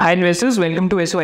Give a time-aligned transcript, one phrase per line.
[0.00, 1.14] Hi investors welcome to S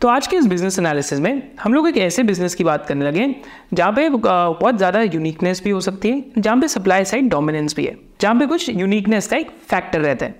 [0.00, 3.04] तो आज के इस बिज़नेस एनालिसिस में हम लोग एक ऐसे बिज़नेस की बात करने
[3.04, 3.26] लगे
[3.74, 7.84] जहाँ पे बहुत ज़्यादा यूनिकनेस भी हो सकती है, जहाँ पे सप्लाई साइड डोमिनेंस भी
[7.84, 10.34] है, जहाँ पे कुछ यूनिकनेस का एक फैक्टर रहता है।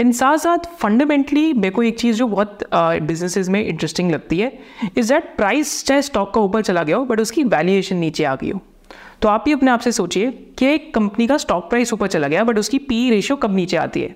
[0.00, 4.52] इन साथ साथ फंडामेंटली मेरे को एक चीज़ जो बहुत बिजनेसेस में इंटरेस्टिंग लगती है
[4.96, 8.34] इज़ दैट प्राइस चाहे स्टॉक का ऊपर चला गया हो बट उसकी वैल्यूएशन नीचे आ
[8.34, 8.60] गई हो।
[9.22, 12.28] तो आप ही अपने आप से सोचिए कि एक कंपनी का स्टॉक प्राइस ऊपर चला
[12.28, 14.14] गया बट उसकी पी रेशियो कब नीचे आती है।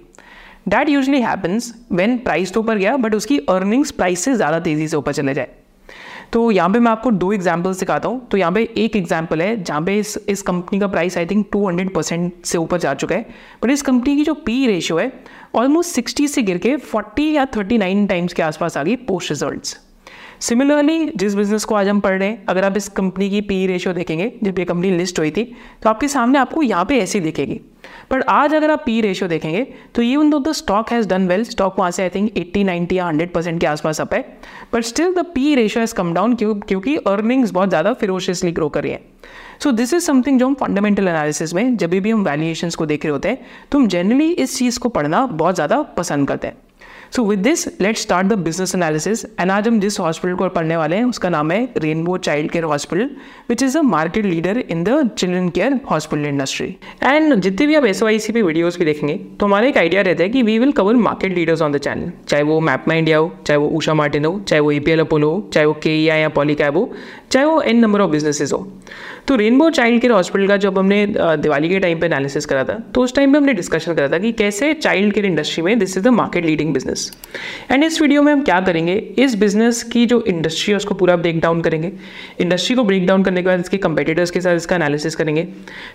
[0.67, 4.89] That usually happens when price तो ऊपर गया बट उसकी अर्निंग्स प्राइस से ज़्यादा तेज़ी
[4.89, 5.49] से ऊपर चले जाए।
[6.33, 9.63] तो यहाँ पे मैं आपको दो एग्जाम्पल्स सिखाता हूँ। तो यहाँ पे एक एग्ज़ाम्पल है,
[9.63, 13.15] जहाँ पे इस इस कंपनी का प्राइस आई थिंक 200 परसेंट से ऊपर जा चुका
[13.15, 13.27] है।
[13.63, 15.13] बट इस कंपनी की जो पी रेशियो है
[15.55, 19.79] ऑलमोस्ट 60 से गिर के 40 या 39 टाइम्स के आसपास आ गई पोस्ट रिजल्ट्स
[20.41, 23.67] सिमिलरली जिस बिज़नेस को आज हम पढ़ रहे हैं, अगर आप इस कंपनी की पी
[23.67, 25.45] रेशियो देखेंगे जब ये कंपनी लिस्ट हुई थी
[25.83, 27.61] तो आपके सामने आपको यहाँ पे ऐसी दिखेगी।
[28.13, 31.45] बट आज अगर आप पी रेशियो देखेंगे तो even though the stock has done well
[31.45, 34.21] stock वहाँ से आई थिंक 80 90 या 100 परसेंट के आसपास अप है।
[34.75, 38.69] But still the P ratio has come down क्यों क्योंकि अर्निंग्स बहुत ज़्यादा फिरोशियसली ग्रो
[38.69, 39.01] कर रही हैं।
[39.63, 43.05] सो दिस इज़ समथिंग जो हम फंडामेंटल एनालिसिस में, जब भी हम वैल्यूएशंस को देख
[43.05, 43.39] रहे होते हैं
[43.73, 46.57] तो हम जनरली इस चीज़ को पढ़ना बहुत ज़्यादा पसंद करते हैं।
[47.17, 50.77] So with this let start the business analysis and आज हम जिस हॉस्पिटल को पढ़ने
[50.77, 53.11] वाले हैं, उसका नाम है Rainbow Child Care Hospital
[53.49, 56.67] which is a market leader in the children care hospital industry
[57.03, 60.03] and जितने भी आप एस वाई सी पे वीडियोज़ भी देखेंगे तो हमारा एक आइडिया
[60.03, 63.19] रहता है कि we will cover market leaders on the channel चाहे वो मैपमा इंडिया
[63.19, 65.73] हो, चाहे वो ऊषा मार्टिन हो, चाहे वो ए पी एल अपोलो हो, चाहे वो
[65.83, 66.91] के ई आई या पॉलीकैब हो
[67.33, 68.67] चाहे वो एन नंबर ऑफ़ बिजनेसेस हो।
[69.29, 72.75] तो रेनबो चाइल्ड केयर हॉस्पिटल का जब हमने दिवाली के टाइम पे एनालिसिस करा था
[72.95, 75.97] तो उस टाइम पे हमने डिस्कशन करा था कि कैसे चाइल्ड केयर इंडस्ट्री में this
[75.97, 77.11] is the market leading business
[77.71, 78.95] and इस वीडियो में हम क्या करेंगे?
[79.19, 81.93] इस बिज़नेस की जो इंडस्ट्री है, उसको पूरा ब्रेक डाउन करेंगे।
[82.41, 85.47] इंडस्ट्री को ब्रेक डाउन करने के बाद इसके कंपेटिटर्स के साथ इसका एनालिसिस करेंगे।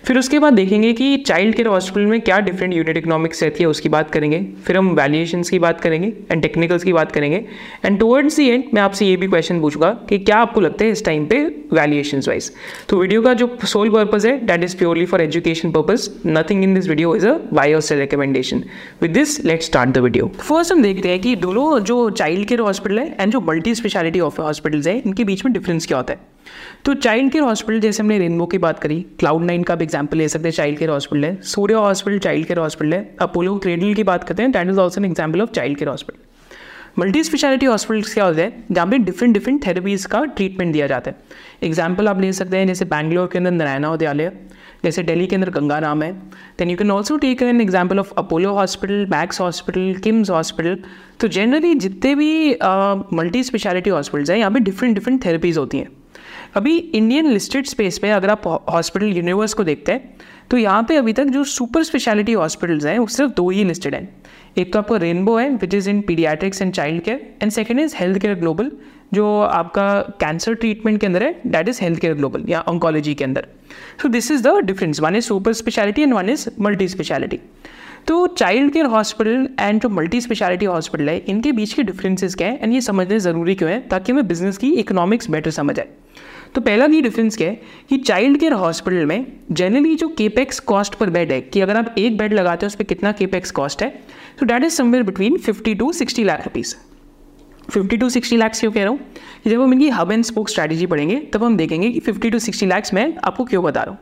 [0.04, 3.68] फिर उसके बाद देखेंगे कि चाइल्ड केयर हॉस्पिटल में क्या डिफरेंट यूनिट इकोनॉमिक्स रहती है,
[3.68, 7.44] उसकी बात करेंगे। फिर हम वैल्यूएशन की बात करेंगे एंड टेक्निकल्स की बात करेंगे।
[7.84, 10.90] एंड टुवर्ड्स दी एंड मैं आपसे ये भी क्वेश्चन पूछूँगा कि क्या आपको लगता है
[10.90, 12.50] इस टाइम पे वैल्यूएशन वाइज
[12.88, 16.74] तो वीडियो का जो सोल पर्पज है that is purely for education purpose nothing in
[16.74, 18.62] this video is a buy sell recommendation
[19.02, 22.60] with this let start the video first हम देखते हैं कि दोनों जो चाइल्ड केयर
[22.60, 26.20] हॉस्पिटल है एंड जो मल्टी स्पेशलिटी हॉस्पिटल्स है, इनके बीच में डिफरेंस क्या होता है?
[26.84, 30.18] तो चाइल्ड केयर हॉस्पिटल जैसे हमने रेनबो की बात करी क्लाउड नाइन का भी एग्ज़ाम्पल
[30.18, 31.36] ले सकते हैं चाइल्ड केयर हॉस्पिटल है.
[31.44, 33.16] Surya hospital child care hospital है.
[33.20, 36.25] अपोलो क्रेडल की बात करते हैं that is also an example of child care hospital
[36.98, 41.10] multi speciality hospitals क्या होते हैं, जहाँ पे डिफरेंट डिफरेंट थेरेपीज़ का ट्रीटमेंट दिया जाता
[41.10, 41.16] है।
[41.62, 44.30] एग्ज़ाम्पल आप ले सकते हैं, जैसे बैंगलोर के अंदर नारायणा उद्यालय,
[44.84, 46.12] जैसे दिल्ली के अंदर गंगा राम है।
[46.58, 50.78] Then you can also take an example of Apollo hospital Max hospital KIMS hospital
[51.20, 52.50] तो जनरली जितने भी
[53.12, 55.88] मल्टी स्पेशलिटी हॉस्पिटल्स हैं, यहाँ पर डिफरेंट डिफरेंट थेरेपीज़ होती हैं।
[56.56, 60.16] अभी इंडियन लिस्टेड स्पेस पे अगर आप हॉस्पिटल यूनिवर्स को देखते हैं
[60.50, 63.94] तो यहाँ पे अभी तक जो सुपर स्पेशलिटी हॉस्पिटल्स हैं, वो सिर्फ़ दो ही लिस्टेड
[63.94, 64.08] हैं।
[64.58, 67.96] एक तो आपका रेनबो है which is in paediatrics and child care and second is
[67.96, 68.70] Health Care Global
[69.14, 69.88] जो आपका
[70.20, 73.48] कैंसर ट्रीटमेंट के अंदर है that is Health Care Global या ऑन्कोलॉजी के अंदर।
[74.02, 77.40] So this is the difference one is super speciality and one is multi speciality
[78.06, 82.48] तो child care hospital and जो मल्टी स्पेशलिटी हॉस्पिटल है, इनके बीच के डिफरेंसेस क्या
[82.48, 85.88] है एंड ये समझने ज़रूरी क्यों है, ताकि हमें बिज़नेस की इकोनॉमिक्स बेटर समझ आए।
[86.56, 90.94] तो पहला ये डिफरेंस क्या है कि चाइल्ड केयर हॉस्पिटल में जनरली जो केपेक्स कॉस्ट
[90.94, 93.82] पर बेड है, कि अगर आप एक बेड लगाते हैं, उस पर कितना केपेक्स कॉस्ट
[93.82, 93.88] है?
[94.38, 96.74] तो that is somewhere between fifty to sixty lakh rupees
[97.70, 98.98] fifty to sixty lakhs क्यों कह रहा हूँ?
[99.44, 102.38] कि जब हम इनकी हब एंड स्पोक स्ट्रैटेजी पढ़ेंगे, तब हम देखेंगे कि फिफ्टी टू
[102.38, 103.98] सिक्सटी लैक्स मैं आपको क्यों बता रहा हूँ?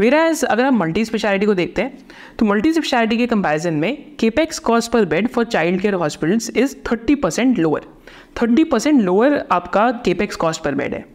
[0.00, 1.98] वेरा एज अगर आप मल्टी स्पेशलिटी को देखते हैं
[2.38, 6.76] तो मल्टी स्पेशलिटी के कंपैरिजन में capex cost per bed for child care hospitals is
[6.92, 7.86] thirty percent lower
[8.42, 11.13] thirty percent lower आपका केपेक्स कॉस्ट पर बेड है।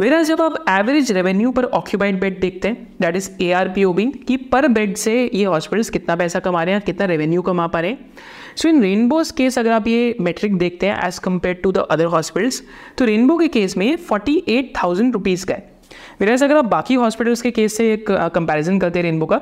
[0.00, 3.84] वेरा जब आप average revenue per occupied bed देखते हैं that is A R P
[3.84, 7.42] O B कि per bed से ये hospitals कितना पैसा कमा रहे हैं, कितना रेवेन्यू
[7.42, 8.12] कमा पा रहे हैं।
[8.56, 12.04] सो इन रेनबोज केस अगर आप ये मेट्रिक देखते हैं as compare to the other
[12.06, 12.62] hospitals
[12.98, 15.74] तो रेनबो के केस में फोर्टी एट थाउज़ेंड रुपीज़ का है।
[16.20, 19.40] वेराज अगर आप बाकी हॉस्पिटल्स के केस से एक कंपेरिजन करते हैं रेनबो का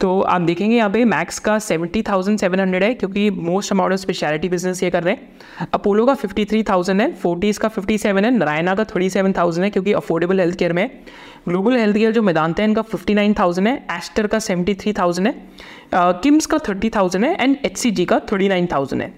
[0.00, 3.92] तो आप देखेंगे यहाँ पे मैक्स का सेवेंटी थाउज़ेंड सेवन हंड्रेड है, क्योंकि most amount
[3.92, 7.68] of speciality business ये कर रहे हैं। अपोलो का फिफ्टी थ्री थाउज़ेंड है फोर्टीज़ का
[7.68, 10.90] फिफ्टी सेवन है नारायणा का थर्टी सेवन थाउज़ेंड है, क्योंकि अफोर्डेबल हेल्थ केयर में
[11.48, 14.92] ग्लोबल हेल्थ केयर जो मैदानते हैं, इनका फिफ्टी नाइन थाउज़ेंड है एस्टर का सेवेंटी थ्री
[14.92, 15.34] थाउज़ेंड है
[16.22, 19.12] किम्स का थर्टी थाउज़ेंड है एंड एच सी जी का थर्टी नाइन थाउज़ेंड है।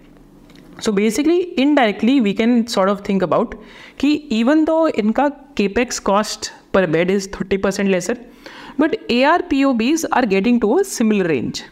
[0.80, 3.54] So basically indirectly we can sort of think about
[4.00, 8.14] कि इवन दो इनका capex cost per bed is 30% lesser
[8.78, 11.62] but ARPOBs are getting to a similar range.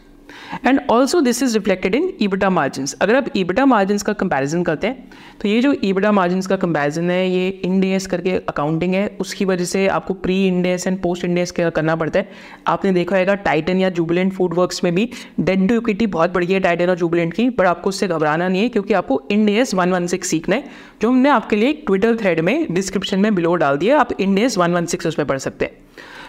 [0.65, 4.87] And also this is reflected in EBITDA margin अगर आप EBITDA margin का comparison करते
[4.87, 5.09] हैं
[5.41, 9.65] तो ये जो ईबिटा मार्जिन का कंपेरिजन है, ये इंडेस करके अकाउंटिंग है, उसकी वजह
[9.65, 12.29] से आपको pre Ind AS and post Ind AS करना पड़ता है?
[12.67, 15.09] आपने देखा होगा टाइटन या जुबलेंट फ़ूड वर्क्स में भी
[15.39, 18.61] डेड टू इक्विटी बहुत बढ़िया है टाइटन और जुबलेंट की बट आपको उससे घबराना नहीं
[18.61, 20.63] है क्योंकि आपको इंडेस वन वन सिक्स सीखना है,
[21.01, 24.73] जो हमने आपके लिए ट्विटर थ्रेड में डिस्क्रिप्शन में बिलो डाल दिया आप इंडेस वन
[24.73, 25.77] वन सिक्स उसमें पढ़ सकते हैं।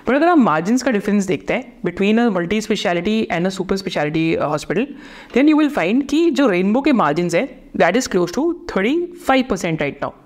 [0.08, 3.76] बट अगर आप मार्जिन का डिफरेंस देखते हैं between a multi speciality and a super
[3.76, 4.87] speciality hospital
[5.35, 7.44] then you will find कि जो रेनबो के मार्जिन है
[7.76, 10.19] that is close to thirty five percent right now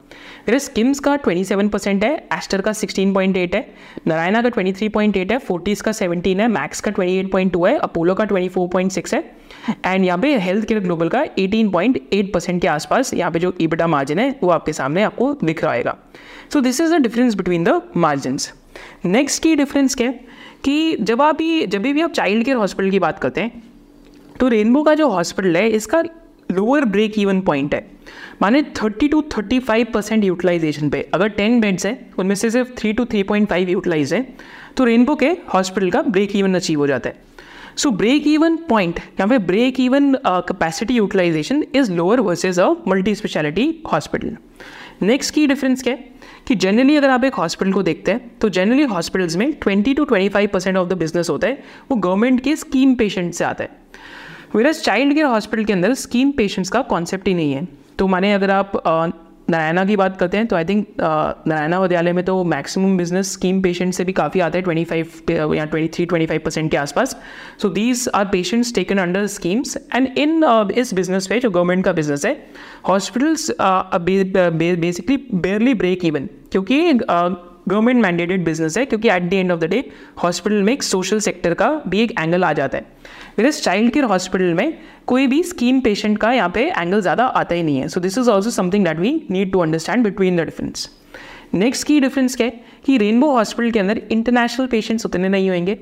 [0.49, 3.61] मेरे स्किम्स का 27 परसेंट है एस्टर का 16.8 है
[4.06, 9.14] नारायणा का 23.8 है फोर्टिस का 17 है मैक्स का 28.2 है अपोलो का 24.6
[9.14, 9.20] है
[9.87, 13.87] एंड यहाँ पे हेल्थ केयर ग्लोबल का 18.8 परसेंट के आसपास यहाँ पे जो ईबिटा
[13.87, 15.96] मार्जिन है, वो आपके सामने आपको दिख रहेगा
[16.52, 18.52] so this is the difference between the margins
[19.05, 20.20] next की डिफरेंस क्या है?
[20.64, 23.62] कि जब आप भी जब भी आप चाइल्ड केयर हॉस्पिटल की बात करते हैं
[24.40, 26.02] तो रेनबो का जो हॉस्पिटल है, इसका
[26.52, 27.94] लोअर ब्रेक इवन पॉइंट है।
[28.43, 32.96] माने 30 टू 35 परसेंट यूटिलाइजेशन पे। अगर 10 बेड्स हैं, उनमें से सिर्फ़ 3
[32.96, 34.26] टू 3.5 यूटिलाइज है
[34.76, 37.22] तो रेनबो के हॉस्पिटल का ब्रेक इवन अचीव हो जाता है।
[37.76, 43.14] सो ब्रेक इवन पॉइंट या फिर break even capacity utilisation is lower versus a multi
[43.14, 44.37] speciality hospital
[45.02, 46.12] next की डिफरेंस क्या है?
[46.49, 50.05] कि जनरली अगर आप एक हॉस्पिटल को देखते हैं तो जनरली हॉस्पिटल्स में 20 to
[50.05, 53.70] 25 percent of the business होता है, वो गवर्नमेंट के स्कीम पेशेंट से आता है।
[54.55, 57.66] वेरस चाइल्ड केयर हॉस्पिटल के अंदर स्कीम पेशेंट्स का कॉन्सेप्ट ही नहीं है।
[57.99, 58.73] तो माने अगर आप
[59.50, 63.61] नारायणा की बात करते हैं तो आई थिंक नारायणा विद्यालय में तो मैक्सिमम बिज़नेस स्कीम
[63.62, 66.76] पेशेंट से भी काफ़ी आते हैं ट्वेंटी फाइव या twenty three twenty five percent के
[66.76, 67.17] आसपास।
[67.62, 70.44] So these are patients taken under schemes and in
[70.76, 72.35] इस बिज़नेस पे जो गवर्नमेंट का बिज़नेस है
[72.88, 76.81] hospitals basically barely break even क्योंकि
[77.69, 79.84] गवर्नमेंट मैंडेटेड बिज़नेस है, क्योंकि at the end of the day
[80.22, 84.05] hospital में एक सोशल सेक्टर का भी एक एंगल आ जाता है। इस चाइल्ड केयर
[84.06, 87.88] हॉस्पिटल में कोई भी स्कीम पेशेंट का यहाँ पे एंगल ज़्यादा आता ही नहीं है।
[87.88, 90.90] So this is also something that we need to understand between the difference
[91.55, 92.61] next की डिफरेंस क्या है?
[92.87, 95.75] कि रेनबो हॉस्पिटल के अंदर इंटरनेशनल पेशेंट्स उतने नहीं होंगे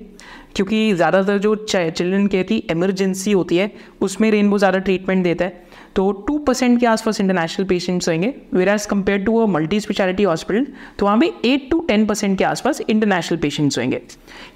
[0.57, 3.71] क्योंकि ज़्यादातर जो चिल्ड्रन केयर की एमरजेंसी होती है,
[4.01, 5.63] उसमें रेनबो ज़्यादा ट्रीटमेंट देता है।
[5.97, 10.23] तो टू परसेंट के आसपास इंटरनेशनल पेशेंट्स होंगे where as compare to a multi speciality
[10.23, 10.67] hospital
[10.99, 14.01] तो वहाँ पे एट टू टेन परसेंट के आसपास इंटरनेशनल पेशेंट्स होंगे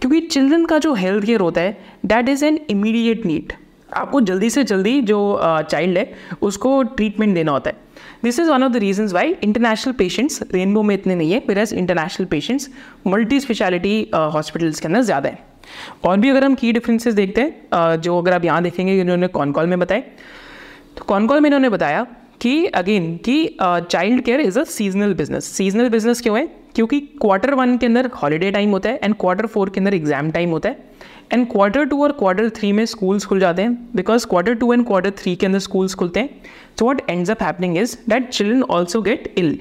[0.01, 3.53] क्योंकि चिल्ड्रन का जो हेल्थ केयर होता है that is an immediate need
[3.95, 5.19] आपको जल्दी से जल्दी जो
[5.71, 6.13] चाइल्ड है,
[6.43, 7.77] उसको ट्रीटमेंट देना होता है।
[8.25, 11.73] This is one of the reason why international patients Rainbow में इतने नहीं है as
[11.73, 12.69] international patients
[13.07, 15.39] multi speciality hospitals के अंदर ज़्यादा है।
[16.05, 19.53] और भी अगर हम की डिफरेंसेस देखते हैं जो अगर आप यहाँ देखेंगे इन्होंने कॉन
[19.53, 20.05] कॉल में बताए
[20.97, 22.07] तो कौन कौन में इन्होंने बताया
[22.41, 26.47] कि अगेन कि child care is a seasonal business seasonal business क्यों है?
[26.75, 30.31] क्योंकि क्वार्टर वन के अंदर हॉलीडे टाइम होता है एंड क्वार्टर फोर के अंदर एग्ज़ाम
[30.31, 30.85] टाइम होता है।
[31.33, 34.85] एंड क्वार्टर टू और क्वार्टर थ्री में स्कूल्स खुल जाते हैं because quarter two and
[34.87, 36.43] quarter three के अंदर स्कूल्स खुलते हैं।
[36.79, 39.59] So what ends up happening is that children also get ill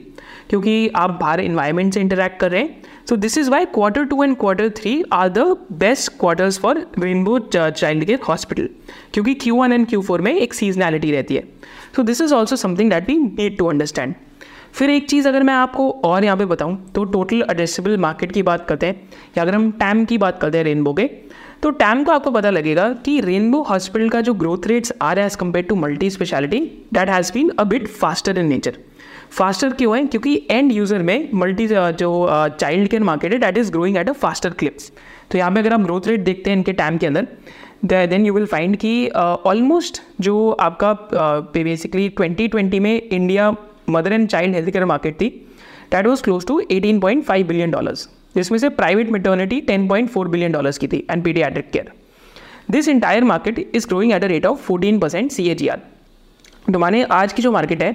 [0.49, 4.23] क्योंकि आप बाहर इन्वायरमेंट से इंटरेक्ट कर रहे हैं। So this is why quarter two
[4.23, 5.39] and quarter three are the
[5.73, 8.69] best quarters for Rainbow child care hospital
[9.13, 11.43] क्योंकि Q one and Q four में एक सीजनैलिटी रहती है।
[11.95, 14.15] So this is also something that we need to understand
[14.73, 18.41] फिर एक चीज़ अगर मैं आपको और यहाँ पे बताऊँ तो टोटल एड्रेसेबल मार्केट की
[18.43, 19.01] बात करते हैं,
[19.37, 21.05] या अगर हम टैम की बात करते हैं रेनबो के
[21.63, 25.25] तो टैम को आपको पता लगेगा कि रेनबो हॉस्पिटल का जो ग्रोथ रेट्स आ रहा
[25.25, 26.59] है as compare to multi speciality
[26.93, 28.77] that has been a bit faster in nature
[29.37, 30.05] faster क्यों है?
[30.05, 32.09] क्योंकि एंड यूज़र में मल्टी जो
[32.59, 34.91] चाइल्ड केयर मार्केट है that is growing at a faster clips
[35.31, 37.27] तो यहाँ पे अगर आप ग्रोथ रेट देखते हैं इनके टाइम के अंदर
[37.85, 40.93] देन यू विल फाइंड कि ऑलमोस्ट जो आपका
[41.53, 43.53] बेसिकली ट्वेंटी ट्वेंटी में India
[43.89, 45.29] mother and child health care market थी
[45.91, 50.09] that was close to eighteen point five billion dollars जिसमें से private maternity ten point
[50.09, 51.91] four billion dollars की थी and paediatric care
[52.71, 55.81] this entire market is growing at a rate of fourteen percent C A G R
[56.73, 57.93] तो माने आज की जो market है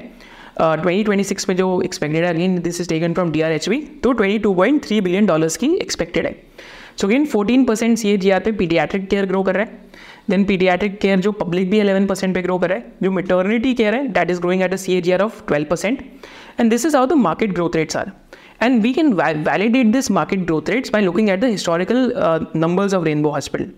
[0.58, 3.68] ट्वेंटी ट्वेंटी सिक्स में जो एक्सपेक्टेड है again this is taken from D R H
[3.68, 6.34] P तो twenty two point three billion dollars की एक्सपेक्टेड है।
[7.00, 9.90] So again fourteen percent C G R पे पीडियाट्रिक केयर ग्रो कर रहा है।
[10.30, 13.74] देन पीडियाट्रिक केयर जो पब्लिक भी अलेवन परसेंट पे ग्रो कर रहा है जो मेटर्निटी
[13.74, 16.02] केयर है that is growing at a C A G R of twelve percent
[16.60, 18.12] and this is how the market growth rates are
[18.62, 23.06] can va- validate this market growth rates by looking at the historical uh, numbers of
[23.06, 23.68] rainbow hospital.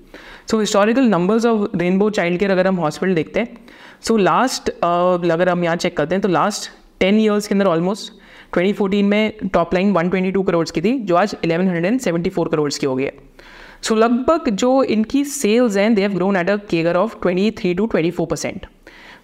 [0.50, 3.58] So historical numbers of rainbow child care अगर हम hospital देखते हैं
[4.02, 7.66] so last uh, अगर हम यहाँ check करते हैं तो लास्ट टेन ईयर्स के अंदर
[7.66, 8.12] ऑलमोस्ट
[8.59, 13.04] 2014 में टॉप लाइन 122 करोड़ की थी जो आज 1174 करोड़ की हो गई
[13.04, 13.12] है।
[13.82, 17.76] सो so, लगभग जो इनकी सेल्स हैं they have grown at a CAGR of 23
[17.76, 18.66] to 24 percent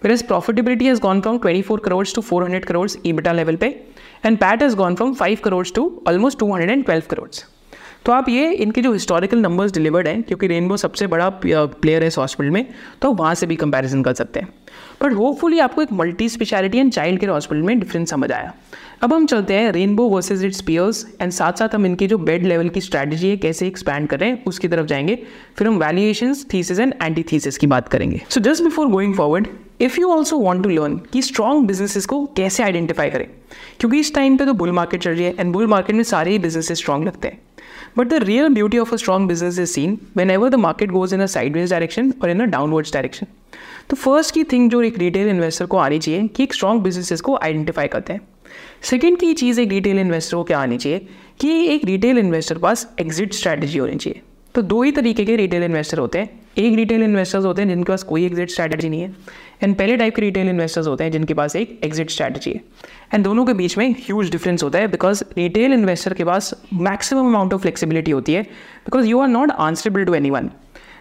[0.05, 3.85] whereas profitability has gone from 24 crores to 400 crores EBITDA level पे
[4.25, 7.43] and PAT has gone from 5 crores to almost 212 crores.
[8.05, 12.07] तो आप ये इनके जो हिस्टोरिकल नंबर्स डिलीवर्ड हैं क्योंकि rainbow सबसे बड़ा प्लेयर है
[12.07, 12.65] इस हॉस्पिटल में
[13.01, 14.53] तो वहाँ से भी कंपैरिजन कर सकते हैं।
[15.01, 18.53] बट होपफुली आपको एक multi speciality and child care hospital में डिफरेंस समझ आया।
[19.03, 22.45] अब हम चलते हैं Rainbow versus its peers and साथ साथ हम इनकी जो बेड
[22.45, 25.15] लेवल की स्ट्रैटेजी है, कैसे एक्सपैंड करें उसकी तरफ़ जाएँगे।
[25.57, 29.47] फिर हम valuation thesis and anti thesis की बात करेंगे। So just before going forward
[29.81, 33.27] if you also want to learn कि स्ट्रॉन्ग बिजनेसेस को कैसे आइडेंटिफाई करें,
[33.79, 36.31] क्योंकि इस टाइम पे तो बुल मार्केट चल रही है एंड बुल मार्केट में सारे
[36.31, 37.39] ही बिजनेसेस स्ट्रॉन्ग लगते हैं।
[37.97, 39.97] But the real beauty of a strong business is seen
[40.31, 43.27] whenever the market goes in a sideways direction और इन अ डाउनवर्ड्स डायरेक्शन
[43.89, 47.21] तो फ़र्स्ट की थिंग जो एक रिटेल इन्वेस्टर को आनी चाहिए, कि एक स्ट्रॉन्ग बिजनेसेस
[47.21, 48.21] को आइडेंटिफाई करते हैं।
[48.81, 50.99] सेकेंड की चीज़ एक रिटेल इन्वेस्टर को क्या आनी चाहिए,
[51.39, 54.21] कि एक रिटेल इन्वेस्टर पास एग्जिट स्ट्रैटेजी होनी चाहिए।
[54.55, 57.91] तो दो ही तरीके के रिटेल इन्वेस्टर होते हैं। एक रिटेल इन्वेस्टर्स होते हैं जिनके
[57.91, 59.13] पास कोई एग्जिट स्ट्रैटेजी नहीं है
[59.63, 62.61] एंड पहले टाइप के रिटेल इन्वेस्टर्स होते हैं जिनके पास एक एग्जिट स्ट्रैटेजी है।
[63.13, 67.27] एंड दोनों के बीच में ह्यूज डिफरेंस होता है बिकॉज़ रिटेल इन्वेस्टर के पास मैक्सिमम
[67.27, 70.49] अमाउंट ऑफ़ फ्लेक्सिबिलिटी होती है because you are not answerable to anyone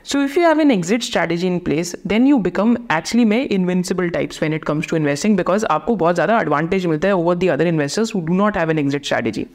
[0.08, 4.10] So if you have an exit strategy in place, then you become actually में invincible
[4.16, 7.50] types when it comes to investing because आपको बहुत ज़्यादा advantage मिलता है over the
[7.54, 9.46] other investors who do not have an exit strategy.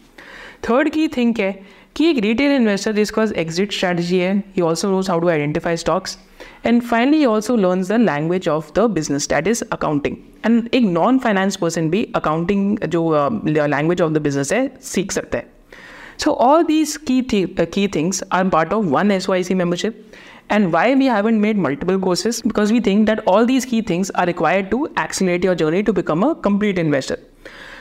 [0.68, 1.52] Third key thing है
[1.96, 5.74] कि एक retail investor जिसके पास exit strategy है he also knows how to identify
[5.84, 6.16] stocks
[6.64, 10.90] and finally he also learns the language of the business that is accounting and एक
[10.96, 15.58] non finance person भी accounting जो uh, language of the business है सीख सकता है
[16.22, 20.16] So all these key th- uh, key things are part of one SYC membership
[20.49, 24.09] And why we haven't made multiple courses because we think that all these key things
[24.11, 27.19] are required to accelerate your journey to become a complete investor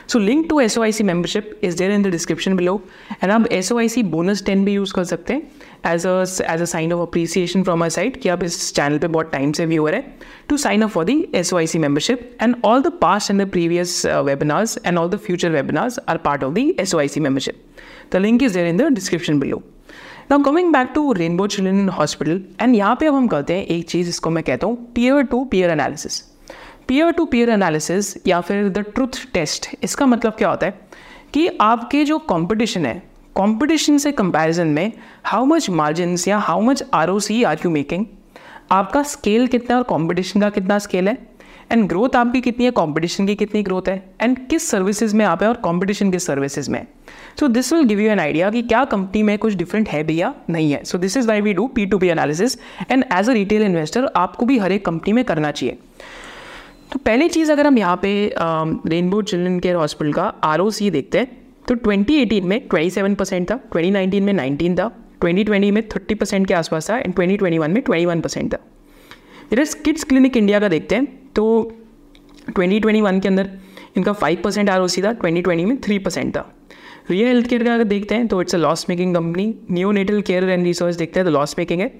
[0.07, 2.81] so link to SOIC membership is there in the description below
[3.21, 6.15] and आप SOIC bonus 10 भी use कर सकते हैं as a
[6.53, 9.51] as a sign of appreciation from our side कि आप इस channel पे बहुत टाइम
[9.59, 10.03] से व्यूअर है
[10.51, 11.17] to sign up for the
[11.49, 15.51] SOIC membership and all the past and the previous uh, webinars and all the future
[15.59, 19.39] webinars are part of the SOIC membership the link is there in the description
[20.33, 23.89] now coming back to Rainbow children hospital and यहाँ पे अब हम करते हैं एक
[23.89, 26.17] चीज़ इसको मैं कहता हूँ peer to peer analysis
[26.87, 30.79] peer to peer analysis या फिर द ट्रुथ टेस्ट इसका मतलब क्या होता है?
[31.33, 32.97] कि आपके जो कंपटीशन है
[33.35, 34.91] कंपटीशन से कंपैरिजन में
[35.23, 38.05] हाउ मच मार्जिन या how much R O C are you making
[38.71, 41.17] आपका स्केल कितना और कॉम्पिटिशन का कितना स्केल है?
[41.73, 42.71] एंड ग्रोथ आपकी कितनी है?
[42.71, 43.95] कॉम्पिटिशन की कितनी ग्रोथ है?
[44.21, 46.85] एंड किस सर्विसेज़ में आप है और कॉम्पिटिशन किस सर्विसेज़ में?
[47.39, 50.19] So this will give you an idea कि क्या कंपनी में कुछ डिफरेंट है भी
[50.21, 52.57] या नहीं है। So this is why we do P to P analysis
[52.91, 55.77] and as a retail investor आपको भी हर एक कंपनी में करना चाहिए।
[56.91, 60.61] तो पहली चीज़ अगर हम यहाँ पे रेनबो चिल्ड्रन केयर हॉस्पिटल का आर
[60.91, 64.89] देखते हैं तो 2018 में 27 परसेंट था 2019 में 19 था
[65.21, 68.57] 2020 में 30 परसेंट के आसपास था एंड 2021 में 21 परसेंट था।
[69.51, 71.45] मेरे किड्स क्लिनिक इंडिया का देखते हैं। तो
[72.51, 73.49] 2021 के अंदर
[73.97, 76.49] इनका 5 परसेंट आर था 2020 में 3 परसेंट था।
[77.09, 79.53] रियल हेल्थ केयर का अगर देखते हैं तो it's a loss making company
[79.91, 81.91] neonatal care and research देखते हैं तो लॉस मेकिंग है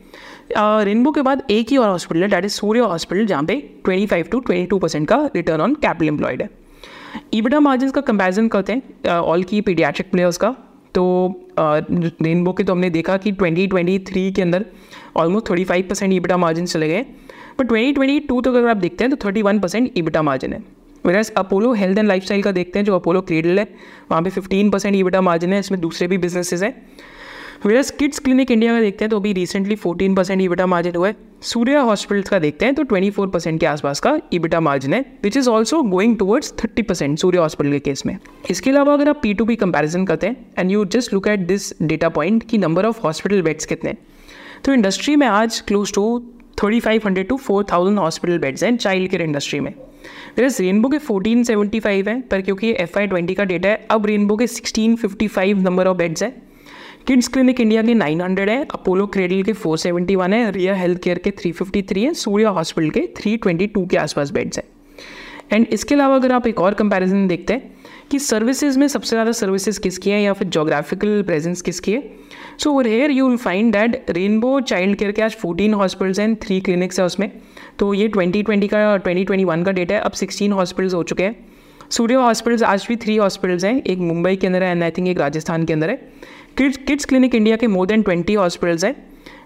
[0.86, 3.56] रेनबो के बाद एक ही और हॉस्पिटल है डैट इज़ सूर्य हॉस्पिटल जहाँ पे
[3.88, 6.50] 25 टू 22 परसेंट का रिटर्न ऑन कैपिटल एम्प्लॉयड है।
[7.34, 10.56] ईबिटा मार्जिन का कंपेरिजन करते हैं ऑल की पीडियाट्रिक प्लेयर्स का।
[10.96, 11.04] तो
[11.60, 14.66] रेनबो के तो हमने देखा कि 2023 के अंदर
[15.18, 17.06] ऑलमोस्ट 35 परसेंट ईबिटा मार्जिन चले गए।
[17.60, 20.64] बट 2022 तक अगर आप देखते हैं तो 31 परसेंट ईबिटा मार्जिन है।
[21.06, 23.68] Whereas Apollo health and life का देखते हैं, जो अपोलो क्रेडल है,
[24.12, 26.76] वहाँ पे 15 परसेंट ईबिटा मार्जिन है, इसमें दूसरे भी बिजनेसेस हैं।
[27.66, 31.08] वेराज किड्स क्लिनिक इंडिया का देखते हैं तो अभी रिसेंटली 14 परसेंट ईबिटा मार्जिन हुआ
[31.08, 35.00] है। सूर्या हॉस्पिटल्स का देखते हैं तो 24 परसेंट के आसपास का ईबिटा मार्जिन है
[35.24, 38.18] which is also going towards 30 percent Surya hospital के केस में।
[38.50, 41.48] इसके अलावा अगर आप पी टू पी कंपेरिजन करते हैं and you just look at
[41.48, 43.98] this data point कि नंबर ऑफ़ हॉस्पिटल बेड्स कितने हैं।
[44.66, 46.22] तो इंडस्ट्री में आज close to
[46.58, 49.74] thirty five hundred to four thousand hospital beds हैं चाइल्ड केयर इंडस्ट्री में।
[50.38, 53.86] मेरे रेनबो के फोर्टीन सेवेंटी फाइव है, पर क्योंकि एफ़ आई ट्वेंटी का डेटा है,
[53.92, 56.30] अब रेनबो के sixteen fifty five number of beds है।
[57.08, 61.32] किड्स क्लिनिक इंडिया के 900 है अपोलो क्रेडल के 471 है रिया हेल्थ केयर के
[61.32, 64.66] 353 है सूर्या हॉस्पिटल के 322 के आसपास बेड्स हैं।
[65.52, 67.72] एंड इसके अलावा अगर आप एक और कंपैरिजन देखते हैं
[68.12, 72.02] कि सर्विसेज़ में सबसे ज़्यादा सर्विसेज़ किसकी हैं या फिर जोग्राफिकल प्रेजेंस किसकी है?
[72.58, 76.36] So over here you will find that Rainbow child care के आज 14 हॉस्पिटल्स हैं
[76.36, 77.30] थ्री क्लिनिक्स है उसमें।
[77.80, 81.36] तो ये 2020 का 2021 का डेटा है, अब 16 हॉस्पिटल्स हो चुके हैं।
[81.92, 85.08] सूर्य हॉस्पिटल्स आज भी थ्री हॉस्पिटल्स हैं, एक मुंबई के अंदर है एंड आई थिंक
[85.08, 85.96] एक राजस्थान के अंदर है।
[86.58, 88.96] किड्स किड्स क्लिनिक इंडिया के मोर देन ट्वेंटी हॉस्पिटल्स हैं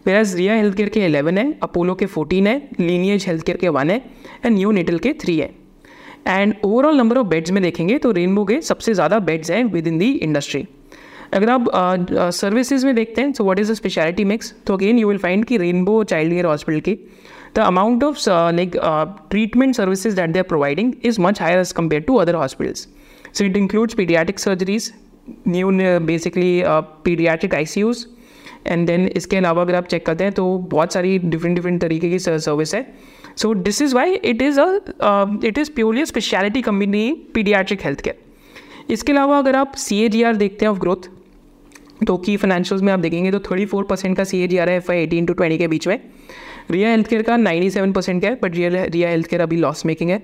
[0.08, 3.70] वेराज रिया हेल्थ केयर के एलेवन है अपोलो के फोर्टीन है लीनियज हेल्थ केयर के
[3.70, 3.98] वन है
[4.46, 5.50] एंड न्यू नेटल के थ्री है।
[6.28, 9.88] And overall number of beds में देखेंगे तो रेनबो के सबसे ज़्यादा बेड्स हैं विद
[9.88, 10.66] इन दी इंडस्ट्री
[11.34, 11.66] अगर आप
[12.34, 15.46] सर्विसेज़ में देखते हैं so what is the speciality mix तो अगेन यू विल फाइंड
[15.46, 16.96] कि रेनबो चाइल्ड केयर हॉस्पिटल की
[17.56, 18.76] the amount of like
[19.30, 22.88] treatment services that they are providing is much higher as compare to other hospitals
[23.34, 24.92] so it includes paediatric surgeries
[25.48, 25.72] new
[26.06, 26.62] basically
[27.06, 28.06] paediatric ICUs
[28.68, 32.10] and then इसके अलावा अगर आप check करते हैं तो बहुत सारी डिफरेंट डिफरेंट तरीके
[32.10, 32.86] की सर्विस है।
[33.36, 34.66] So this is why it is a
[35.46, 40.24] it is purely speciality company paediatric health care इसके अलावा अगर आप सी ए जी
[40.24, 41.10] आर देखते हैं ऑफ़ ग्रोथ
[42.08, 44.70] तो की फाइनेंशियल्स में आप देखेंगे तो थर्टी फोर परसेंट का सी ए जी आर
[44.70, 46.00] है F Y eighteen to twenty के बीच में।
[46.72, 49.58] रिया हेल्थ केयर का नाइन्टी सेवन परसेंट का है but real Rhea health care अभी
[49.58, 50.22] लॉस मेकिंग है।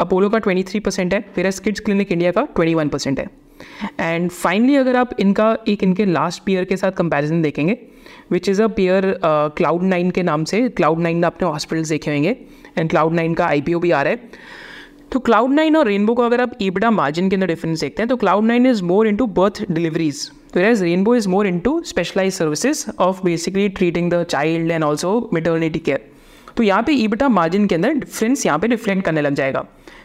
[0.00, 3.26] अपोलो का ट्वेंटी थ्री परसेंट है फिर किड्स क्लिनिक इंडिया का ट्वेंटी वन परसेंट है।
[4.00, 7.78] एंड फाइनली अगर आप इनका, एक इनके लास्ट पीयर के साथ कंपैरिजन देखेंगे
[8.32, 12.10] which is a peer Cloud Nine के नाम से क्लाउड नाइन में अपने हॉस्पिटल्स देखे
[12.10, 12.36] होंगे
[12.78, 14.30] एंड क्लाउड नाइन का आईपीओ भी आ रहा है।
[15.12, 18.08] तो क्लाउड नाइन और रेनबो को अगर आप ईबडा मार्जिन के अंदर डिफरेंस देखते हैं
[18.08, 22.84] तो Cloud Nine is more into birth deliveries whereas rainbow is more into specialise services
[22.98, 26.00] of basically treating the child and also maternity care
[26.56, 29.64] तो यहाँ पे ईबटा मार्जिन के अंदर डिफरेंस यहाँ पे रिफ्लेक्ट करने लग जाएगा।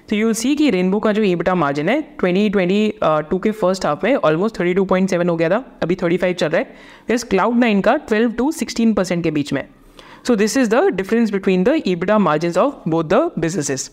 [0.10, 4.15] तो यू सी कि रेनबो का जो ईबटा मार्जिन है 2022 के फ़र्स्ट हाफ़ में
[4.15, 6.75] ऑलमोस्ट 32.7 हो गया था। अभी 35 चल रहा है।
[7.10, 9.63] वेस क्लाउड नाइन का 12 टू 16 परसेंट के बीच में।
[10.27, 13.89] So this is the difference between the EBITDA margin of both the businesses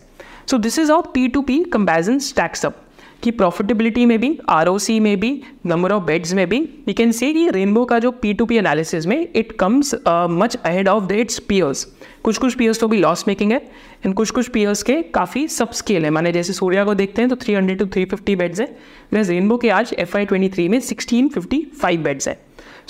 [0.51, 2.75] so this is of P to P comparison stacks up
[3.23, 4.69] कि प्रॉफिटेबिलिटी में भी आर
[5.01, 8.33] में भी नंबर ऑफ़ बेड्स में भी यू कैन से कि Rainbow का जो पी
[8.33, 11.87] टू पी एनालिसिस में it comes much ahead of the its peers
[12.23, 13.57] कुछ कुछ पीयर्स तो भी लॉस मेकिंग है।
[14.05, 17.29] एंड कुछ कुछ पीयर्स के काफ़ी सब स्केल है। माने जैसे सूर्या को देखते हैं
[17.29, 18.67] तो 300 टू 350 बेड्स है।
[19.13, 22.39] वैसे रेनबो के आज एफ़ आई ट्वेंटी थ्री में सिक्सटीन फिफ्टी फाइव बेड्स है।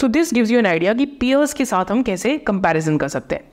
[0.02, 3.36] So this gives you an idea कि पीयर्स के साथ हम कैसे कंपेरिजन कर सकते
[3.36, 3.44] हैं।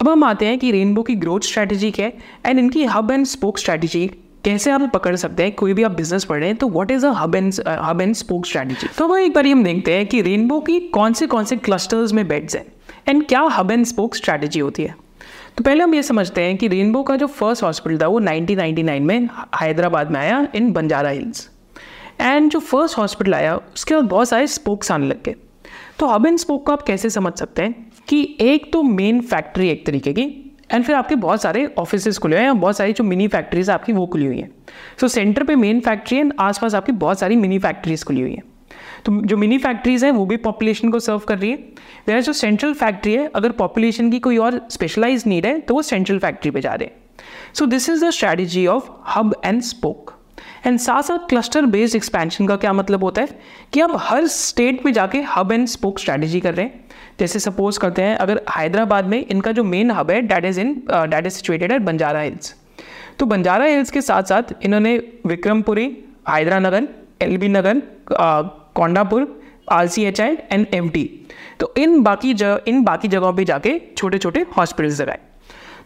[0.00, 3.26] अब हम आते हैं कि रेनबो की ग्रोथ स्ट्रैटेजी क्या है एंड इनकी हब एंड
[3.26, 4.06] स्पोक स्ट्रैटेजी
[4.44, 5.52] कैसे आप पकड़ सकते हैं?
[5.52, 8.14] कोई भी आप बिज़नेस पढ़ रहे हैं तो what is a hub and hub and
[8.14, 11.44] spoke strategy तो वो एक बार हम देखते हैं कि रेनबो की कौन से कौन
[11.44, 12.64] से क्लस्टर्स में बेड्स हैं।
[13.08, 14.94] एंड क्या हब एंड स्पोक स्ट्रैटेजी होती है?
[15.58, 19.00] तो पहले हम ये समझते हैं कि रेनबो का जो फ़र्स्ट हॉस्पिटल था, वो 1999
[19.00, 19.28] में
[19.60, 21.48] हैदराबाद में आया इन बंजारा हिल्स।
[22.20, 25.34] एंड जो फ़र्स्ट हॉस्पिटल आया, उसके बाद बहुत सारे स्पोक्स आने लग गए।
[25.98, 29.68] तो हब एंड स्पोक को आप कैसे समझ सकते हैं कि एक तो मेन फैक्ट्री
[29.68, 30.22] एक तरीके की
[30.72, 33.92] एंड फिर आपके बहुत सारे ऑफ़िस खुले हुए हैं, बहुत सारी जो मिनी फैक्ट्रीज आपकी
[33.92, 34.50] वो खुली हुई हैं।
[35.00, 38.42] सो सेंटर पे मेन फैक्ट्री है आसपास आपकी बहुत सारी मिनी फैक्ट्रीज खुली हुई हैं।
[39.04, 41.56] तो जो मिनी फैक्ट्रीज हैं, वो भी पॉपुलेशन को सर्व कर रही है।
[42.08, 45.82] वेर जो सेंट्रल फैक्ट्री है, अगर पॉपुलेशन की कोई और स्पेशलाइज नीड है तो वो
[45.82, 50.12] सेंट्रल फैक्ट्री पे जा रहे हैं। So this is the strategy of hub and spoke
[50.66, 53.28] and साथ साथ क्लस्टर बेस्ड एक्सपेंशन का क्या मतलब होता है?
[53.72, 56.84] कि हम हर स्टेट में जाके हब एंड स्पोक स्ट्रैटेजी कर रहे हैं।
[57.20, 60.72] जैसे सपोज़ करते हैं, अगर हैदराबाद में इनका जो मेन हब है that is in
[60.90, 62.54] that is situated at Banjara Hills
[63.18, 65.86] तो बंजारा हिल्स के साथ साथ इन्होंने Vikrampuri
[66.58, 66.88] Hydernagar
[67.22, 67.82] L B Nagar
[68.74, 69.26] Kondapur,
[69.72, 71.04] R C H I and M T
[71.60, 75.18] तो इन बाकी जगह इन बाकी जगहों पे जाके छोटे छोटे हॉस्पिटल्स लगाए।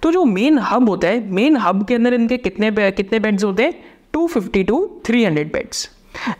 [0.03, 3.63] तो जो मेन हब होता है मेन हब के अंदर इनके कितने कितने बेड्स होते
[3.63, 3.75] हैं?
[4.15, 5.89] 250 टू 300 बेड्स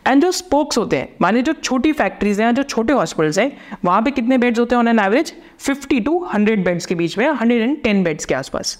[0.07, 3.51] एंड जो स्पोक्स होते हैं, माने जो छोटी फैक्ट्रीज हैं जो छोटे हॉस्पिटल्स हैं,
[3.85, 7.17] वहाँ पे कितने बेड्स होते हैं on an average 50 to 100 beds के बीच
[7.17, 8.77] में 110 बेड्स के आसपास।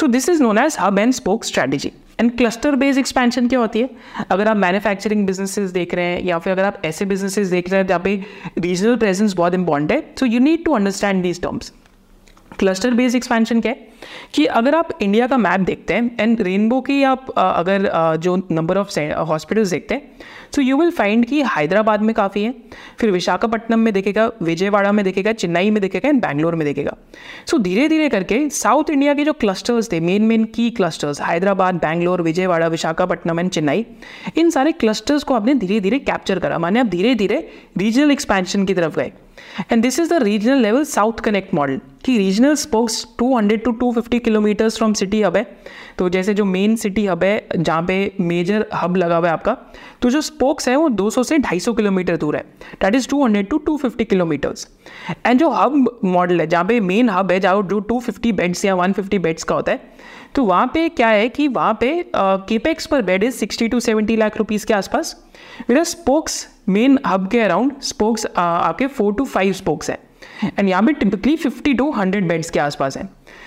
[0.00, 3.80] So this is known as hub and spoke strategy and cluster based expansion क्या होती
[3.80, 3.88] है?
[4.30, 7.80] अगर आप मैन्युफैक्चरिंग बिजनेसेस देख रहे हैं, या फिर अगर आप ऐसे बिजनेसेस देख रहे
[7.80, 8.20] हैं जहाँ पे
[8.58, 11.72] रीजनल प्रेजेंस बहुत इंपॉर्टेंट है so you need to understand these terms
[12.58, 13.88] cluster based expansion क्या है?
[14.34, 18.78] कि अगर आप इंडिया का मैप देखते हैं एंड रेनबो की आप अगर जो नंबर
[18.78, 18.98] ऑफ़
[19.28, 20.13] हॉस्पिटल्स देखते हैं
[20.54, 22.54] तो यू विल फाइंड कि हैदराबाद में काफ़ी है,
[22.98, 26.96] फिर विशाखापट्टनम में देखेगा, विजयवाड़ा में देखेगा, चेन्नई में देखेगा एंड बैंगलोर में देखेगा।
[27.46, 31.74] सो धीरे धीरे करके साउथ इंडिया के जो क्लस्टर्स थे मेन मेन की क्लस्टर्स हैदराबाद,
[31.74, 33.86] बैंगलोर, विजयवाड़ा, विशाखापट्टनम एंड चेन्नई,
[34.36, 38.64] इन सारे क्लस्टर्स को आपने धीरे धीरे कैप्चर करा। माने आप धीरे धीरे रीजनल एक्सपेंशन
[38.64, 39.12] की तरफ़ गए।
[39.72, 44.18] And this is the regional level south connect model कि regional spokes 200 to 250
[44.18, 45.42] kilometres from city hub है।
[45.98, 49.56] तो जैसे जो मेन सिटी हब है, जहाँ पे मेजर हब लगा हुआ है आपका
[50.02, 52.42] तो जो स्पोक्स है वो 200 से 250 किलोमीटर दूर है।
[52.80, 54.68] That is 200 to 250 kilometres
[55.26, 58.74] and जो हब मॉडल है, जहाँ पे मेन हब है, जहाँ जो 250 बेड्स या
[58.76, 59.92] 150 बेड्स का होता है
[60.34, 64.16] तो वहाँ पे क्या है कि वहाँ पे capex per bed is 60 to 70
[64.18, 65.16] lakh rupees के आसपास।
[65.70, 69.98] मेरा स्पोक्स मेन हब के अराउंड स्पोक्स आपके फोर टू फाइव स्पोक्स हैं।
[70.42, 73.04] एंड यहाँ पे typically fifty to hundred beds के आसपास है।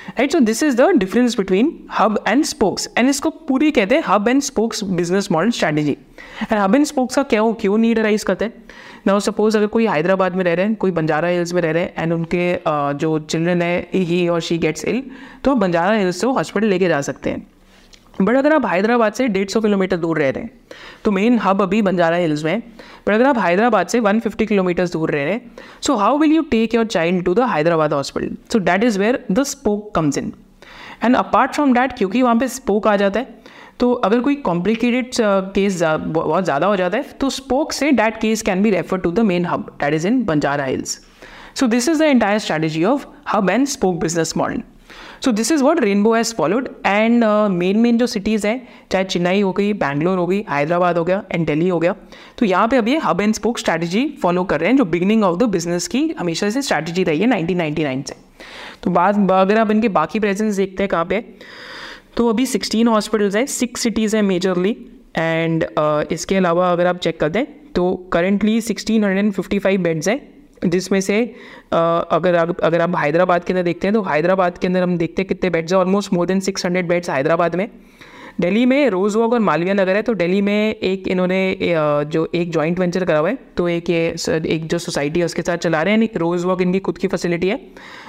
[0.10, 4.04] Right so this is the difference between hub and spokes and इसको पूरी कहते हैं
[4.08, 8.23] hub and spokes business model strategy and hub and spokes का क्या क्यों नीड राइज
[8.23, 8.54] करते हैं?
[9.08, 11.84] ना सपोज़ अगर कोई हैदराबाद में रह रहे हैं, कोई बंजारा हिल्स में रह रहे
[11.84, 12.60] हैं एंड उनके
[12.97, 15.04] जो चिल्ड्रन है ही और शी गेट्स इल
[15.43, 17.47] तो बंजारा हिल्स से वो हॉस्पिटल लेके जा सकते हैं।
[18.21, 20.51] बट अगर आप हैदराबाद से डेढ़ सौ किलोमीटर दूर रह रहे हैं
[21.06, 22.60] तो मेन हब अभी बंजारा हिल्स में
[23.08, 25.51] बट अगर आप हैदराबाद से 150 किलोमीटर्स दूर रह रहे हैं
[25.82, 29.23] so how will you take your child to the Hyderabad hospital so that is where
[29.32, 30.32] the spoke comes in
[31.03, 33.36] and apart from that क्योंकि वहाँ पे स्पोक आ जाता है
[33.80, 35.12] तो अगर कोई कॉम्प्लिकेटेड
[35.56, 39.12] केस बहुत ज़्यादा हो जाता है तो स्पोक से that case can be refer to
[39.12, 40.99] the main hub that is in Banjara Hills.
[41.56, 44.62] So this is the entire strategy of hub and spoke business model
[45.25, 49.41] so this is what Rainbow has followed and main main जो cities हैं, चाहे चेन्नई
[49.41, 51.95] हो गई बैंगलोर हो गई हैदराबाद हो गया and Delhi हो गया
[52.38, 55.38] तो यहाँ पे ये hub and spoke strategy follow कर रहे हैं, जो बिगनिंग ऑफ़
[55.39, 58.15] द बिज़नेस की हमेशा से स्ट्रैटेजी रही है 1999 से।
[58.84, 61.23] तो बाद अगर आप इनके बाकी प्रेजेंस देखते हैं कहाँ पे
[62.17, 64.75] तो अभी 16 हॉस्पिटल्स हैं सिक्स सिटीज़ हैं मेजरली
[65.17, 65.65] एंड
[66.12, 70.19] इसके अलावा अगर आप चेक करते हैं तो करेंटली 1655 बेड्स हैं
[70.65, 71.22] जिसमें से
[71.74, 75.28] अगर अगर आप हैदराबाद के अंदर देखते हैं तो हैदराबाद के अंदर हम देखते हैं
[75.28, 77.70] कितने बेड्स हैं। Almost more than 600 beds Hyderabad में।
[78.41, 81.39] दिल्ली में रोज वॉक और मालविया नगर है तो दिल्ली में एक इन्होंने
[82.08, 84.15] जो एक जॉइंट वेंचर करा हुआ है तो एक ये
[84.48, 87.48] एक जो सोसाइटी है, उसके साथ चला रहे हैं। रोज वॉक इनकी खुद की फैसिलिटी
[87.50, 87.60] है।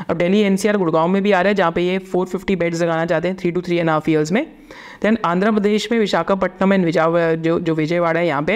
[0.09, 3.07] अब दिल्ली एनसीआर गुड़गांव में भी आ रहा है, जहाँ पे ये 450 बेड्स लगाना
[3.07, 4.47] चाहते हैं three to three and half years में।
[5.03, 8.53] देन आंध्र प्रदेश में विशाखापट्टनम एंड विजा जो जो विजयवाड़ा है यहाँ पे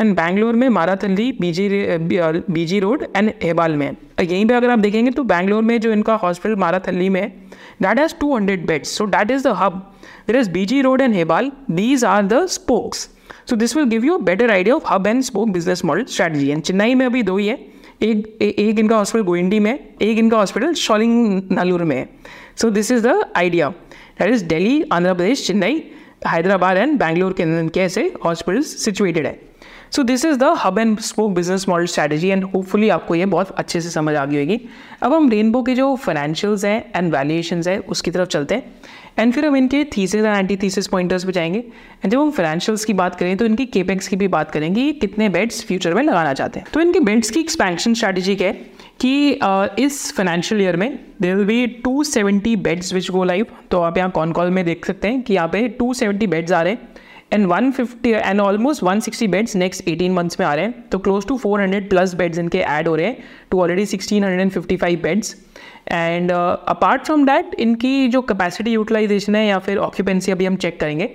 [0.00, 1.68] एंड बैंगलोर में माराथल्ली बीजी
[2.50, 6.14] बीजी रोड एंड हेबाल में। यहीं पे अगर आप देखेंगे तो बैंगलोर में जो इनका
[6.14, 7.32] हॉस्पिटल माराथल्ली में,
[7.82, 8.88] that has 200 beds.
[9.00, 9.74] So that is the hub.
[10.26, 13.08] There is bg road road and Hebbal these are the spokes
[13.50, 16.48] so this will give you better idea of hub and spoke business model strategy.
[16.48, 17.58] And Chennai में अभी दो ही है।
[18.02, 22.08] एक एक इनका hospital Guindy में, एक इनका हॉस्पिटल शॉलिंग नालूर में।
[22.56, 23.72] So this is the idea
[24.18, 25.82] that is Delhi Andhra Pradesh Chennai
[26.26, 29.38] Hyderabad and Bangalore के कैसे हॉस्पिटल्स सिचुएटेड है।
[29.90, 33.50] So this is the hub and spoke business model strategy and hopefully आपको ये बहुत
[33.50, 34.60] अच्छे से समझ आ गई होगी।
[35.02, 38.72] अब हम रेनबो के जो फाइनेंशियल्स हैं एंड वैल्यूएशन है, उसकी तरफ़ चलते हैं।
[39.18, 42.84] एंड फिर हम इनके thesis and anti thesis pointers पे जाएँगे। एंड जब हम फाइनेंशियल्स
[42.84, 46.32] की बात करें तो इनकी केपेक्स की भी बात करेंगे कितने बेड्स फ्यूचर में लगाना
[46.34, 48.73] चाहते हैं। तो इनके बेड्स की एक्सपेंशन स्ट्रैटेजी क्या है?
[49.00, 49.38] कि
[49.84, 54.10] इस फाइनेंशियल ईयर में there will be 270 beds which go live तो आप यहाँ
[54.10, 56.92] कॉन कॉल में देख सकते हैं कि यहाँ पे 270 बेड्स आ रहे हैं
[57.32, 60.88] and 150 and almost 160 beds next 18 months में आ रहे हैं.
[60.88, 65.34] तो क्लोज टू 400 प्लस बेड्स इनके ऐड हो रहे हैं to already 1655 beds
[65.92, 70.78] and apart from that इनकी जो कैपेसिटी यूटिलाइजेशन है या फिर ऑक्यूपेंसी अभी हम चेक
[70.80, 71.06] करेंगे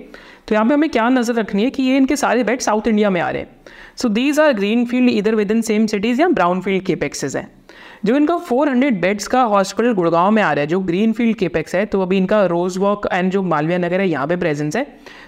[0.48, 3.10] तो यहाँ पे हमें क्या नज़र रखनी है कि ये इनके सारे बेड साउथ इंडिया
[3.10, 3.50] में आ रहे हैं.
[3.96, 7.59] So these are greenfield इधर विद इन सेम सिटीज़ या ब्राउन फ़ील्ड केपेक्सेज हैं.
[8.06, 11.76] जो इनका 400 बेड्स का हॉस्पिटल गुड़गांव में आ रहा है, जो ग्रीन फ़ील्ड केपेक्स
[11.76, 14.86] है तो अभी इनका रोज वॉक एंड जो मालविया नगर है, यहाँ पे प्रेजेंस है।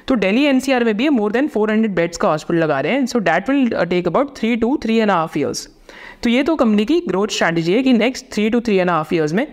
[0.08, 3.20] तो दिल्ली एनसीआर में भी मोर देन 400 बेड्स का हॉस्पिटल लगा रहे हैं so
[3.20, 5.68] that will take about three to three and half years
[6.24, 9.14] तो ये तो कंपनी की ग्रोथ स्ट्रैटेजी है कि next three to three and half
[9.16, 9.46] years में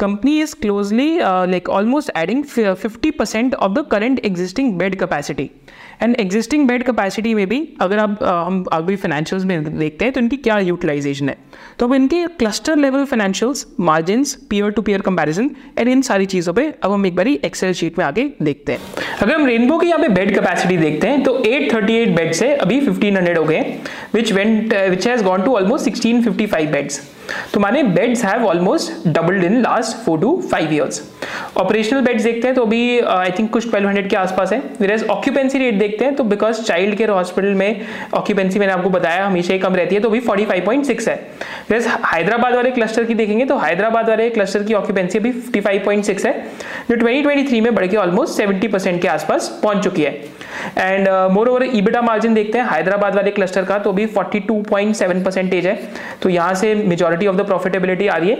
[0.00, 5.50] company is closely like almost adding fifty percent of the current existing bed capacity
[6.02, 10.20] and existing bed capacity में भी अगर आप हम अभी फाइनेंशियल्स में देखते हैं तो
[10.20, 11.36] इनकी क्या यूटिलाइजेशन है?
[11.78, 16.54] तो अब इनके cluster level financials margin peer to peer comparison and इन सारी चीज़ों
[16.54, 18.80] पे अब हम एक बार एक्सेल शीट में आगे देखते हैं।
[19.22, 22.80] अगर हम रेनबो की यहाँ पे बेड कैपेसिटी देखते हैं तो 838 बेड से अभी
[22.80, 23.60] 1500 हो गए
[24.14, 27.00] which went which has gone to almost 1655 beds
[27.54, 31.02] तो माने beds have almost doubled in last four to five years
[31.56, 35.58] operational beds देखते हैं तो अभी आई थिंक कुछ 1200 के आसपास है। फिर ऑक्यूपेंसी
[35.58, 39.58] रेट देखते हैं तो बिकॉज़ चाइल्ड केयर हॉस्पिटल में ऑक्यूपेंसी मैंने आपको बताया, हमेशा ही
[39.58, 41.16] कम रहती है तो अभी 45.6 है।
[41.68, 46.32] फिर हैदराबाद वाले क्लस्टर की देखेंगे तो हैदराबाद वाले क्लस्टर की ऑक्यूपेंसी अभी 55.6 है,
[46.90, 50.12] जो 2023 में बढ़ के ऑलमोस्ट 70 परसेंट के आसपास पहुँच चुकी है।
[50.78, 55.66] And moreover EBITDA margin देखते हैं, हैदराबाद वाले क्लस्टर का तो अभी 42.7 परसेंटेज
[55.66, 55.78] है।
[56.22, 58.36] तो यहाँ से मेजोरिटी ऑफ़ द प्रॉफिटेबिलिटी आ रही है।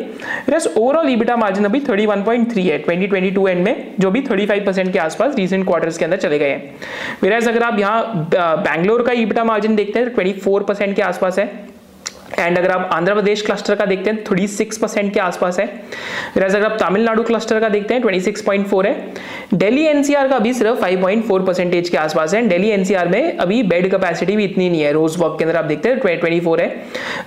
[0.69, 5.35] ओवरऑल ईबिटा मार्जिन अभी 31.3 है 2022 एंड में, जो भी 35 परसेंट के आसपास
[5.37, 6.75] रिसेंट क्वार्टर्स के अंदर चले गए हैं।
[7.23, 10.15] वेराज अगर आप यहाँ बैंगलोर का ईबिटा मार्जिन देखते हैं तो
[10.59, 11.47] ट्वेंटी के आसपास है।
[12.31, 15.67] एंड अगर आप आंध्र प्रदेश क्लस्टर का देखते हैं, थर्टी सिक्स परसेंट के आसपास है।
[16.35, 19.13] फिर अगर आप तमिलनाडु क्लस्टर का देखते हैं, ट्वेंटी सिक्स पॉइंट फोर है।
[19.55, 23.37] दिल्ली एनसीआर का अभी सिर्फ़ फाइव पॉइंट फोर परसेंटेज के आसपास है। दिल्ली एनसीआर में
[23.37, 26.41] अभी बेड कैपेसिटी भी इतनी नहीं है, रोज वॉक के अंदर आप देखते हैं ट्वेंटी
[26.41, 26.69] फोर है।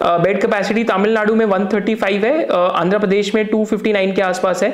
[0.01, 4.21] बेड कैपेसिटी तमिलनाडु में वन थर्टी फाइव है। आंध्र प्रदेश में टू फिफ्टी नाइन के
[4.21, 4.69] आसपास है।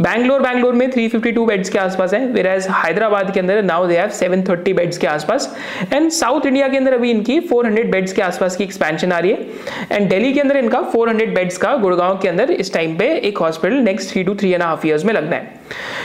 [0.00, 3.62] बैंगलोर बैंगलोर में थ्री फिफ्टी टू बेड्स के आसपास है। वेर एज हैदराबाद के अंदर
[3.62, 5.54] now they have seven thirty beds के आसपास।
[5.92, 9.18] एंड साउथ इंडिया के अंदर अभी इनकी फोर हंड्रेड बेड्स के आसपास की एक्सपेंशन आ
[9.18, 12.96] रही है। एंड दिल्ली के अंदर इनका 400 बेड्स का गुड़गांव के अंदर इस टाइम
[12.96, 15.62] पे एक hospital next three to three and half years में लगना है।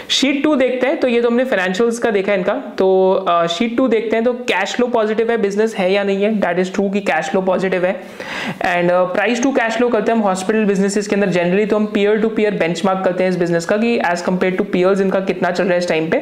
[0.10, 3.76] शीट टू देखते हैं तो ये तो हमने फाइनेंशियल्स का देखा है इनका। तो शीट
[3.78, 6.34] टू देखते हैं तो कैश फ्लो पॉजिटिव है बिज़नेस है या नहीं है?
[6.36, 7.92] दैट इज़ ट्रू कि कैश फ्लो पॉजिटिव है।
[8.66, 11.86] And price to cash flow करते हैं हम हॉस्पिटल बिजनेसेस के अंदर। जनरली तो हम
[11.94, 15.20] पीयर टू पीयर बेंचमार्क करते हैं इस बिज़नेस का कि एज कंपेयर टू पीयर्स इनका
[15.22, 16.22] कितना चल रहा है इस टाइम पे।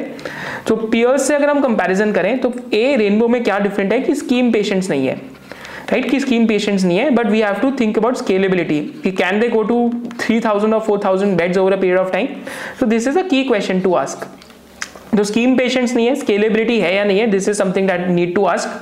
[0.67, 4.15] तो पीयर्स से अगर हम कंपेरिजन करें तो ए रेनबो में क्या डिफरेंट है कि
[4.15, 5.19] स्कीम पेशेंट्स नहीं है।
[5.91, 9.39] राइट की स्कीम पेशेंट्स नहीं है but we have to think about scalability कि कैन
[9.39, 9.77] दे गो टू
[10.21, 12.27] 3000 और 4000 beds over a period of time
[12.79, 14.27] so this is a key question to ask
[15.17, 18.35] तो स्कीम पेशेंट्स नहीं है स्केलेबिलिटी है या नहीं है this is something that need
[18.35, 18.81] to ask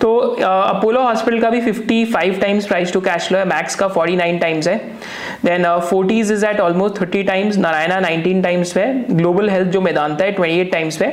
[0.00, 4.40] तो अपोलो हॉस्पिटल का भी 55 times price to cash flow है मैक्स का 49
[4.40, 4.76] टाइम्स है।
[5.44, 10.24] Then Fortis is at almost 30 times Narayana 19 times पे ग्लोबल हेल्थ जो मैदानता
[10.24, 11.06] है 28 टाइम्स पे।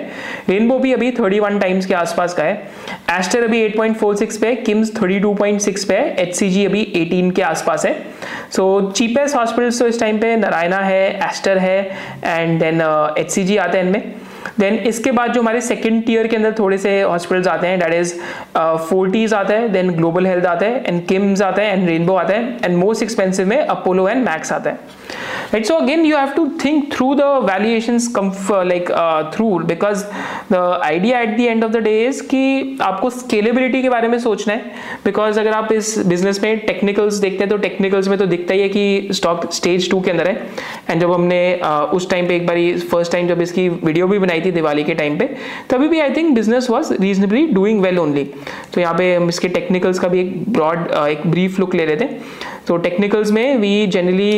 [0.50, 2.54] रेनबो भी अभी 31 टाइम्स के आसपास का है।
[3.12, 7.96] एस्टर अभी 8.46 पे किम्स 32.6 पे है एचसीजी अभी 18 के आसपास है।
[8.52, 11.80] सो चीपेस्ट हॉस्पिटल्स तो इस टाइम पे नारायणा है एस्टर है
[12.24, 12.82] एंड देन
[13.20, 14.14] एच आते हैं इनमें।
[14.60, 17.94] देन इसके बाद जो हमारे सेकेंड टीयर के अंदर थोड़े से हॉस्पिटल्स आते हैं डेट
[17.94, 18.14] इज़
[18.90, 22.34] फोर्टीज आता है देन ग्लोबल हेल्थ आता है एंड किम्स आता है एंड रेनबो आता
[22.34, 24.94] है एंड मोस्ट एक्सपेंसिव में अपोलो एंड मैक्स आता है।
[25.54, 28.08] Right so again you have to think through the valuations
[28.72, 30.06] like uh, through because
[30.50, 34.18] the idea at the end of the day is कि आपको scalability के बारे में
[34.20, 34.72] सोचना है
[35.06, 38.62] बिकॉज़ अगर आप इस बिज़नेस में टेक्निकल्स देखते हैं तो टेक्निकल्स में तो दिखता ही
[38.62, 40.36] है कि स्टॉक स्टेज टू के अंदर है।
[40.90, 42.58] एंड जब हमने uh, उस टाइम पे एक बार
[42.92, 45.30] फ़र्स्ट टाइम जब इसकी वीडियो भी बनाई थी दिवाली के टाइम पे
[45.70, 48.24] तभी भी I think business was reasonably doing well only
[48.74, 51.86] तो यहाँ पे हम इसके टेक्निकल्स का भी एक ब्रॉड uh, एक ब्रीफ लुक ले
[51.86, 52.10] रहे थे
[52.68, 54.32] तो टेक्निकल्स में we generally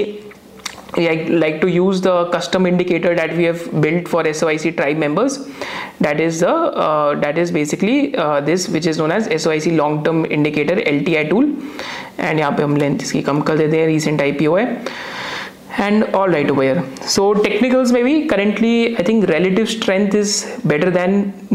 [0.94, 5.38] I like to use the custom indicator that we have built for SOIC tribe members.
[6.01, 10.05] That is the uh, that is basically uh, this which is known as SOIC long
[10.05, 11.44] term indicator LTI tool.
[12.18, 14.66] And यहाँ पे हम length इसकी कम कर देते हैं recent IPO है
[15.86, 16.82] and all right over here
[17.16, 20.32] so technicals maybe currently i think relative strength is
[20.66, 21.12] better than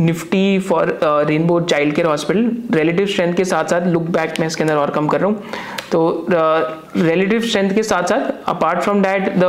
[0.09, 2.45] nifty for uh, rainbow child care hospital
[2.81, 5.91] relative strength के साथ साथ look back मैं इसके अंदर और कम कर रहा हूँ
[5.93, 9.45] तो रिलेटिव uh, स्ट्रेंथ के साथ साथ apart from that the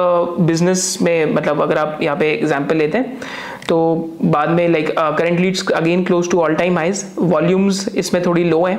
[0.47, 3.77] business में मतलब अगर आप यहाँ पे एग्ज़ाम्पल लेते हैं तो
[4.23, 8.63] बाद में like currently it's again close to all time highs volumes इसमें थोड़ी लो
[8.63, 8.75] है.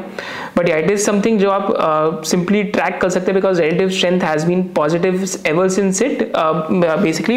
[0.57, 4.21] बट इट इज़ समथिंग जो आप सिंपली uh, ट्रैक कर सकते हैं because relative strength
[4.23, 7.37] has been positive ever since it basically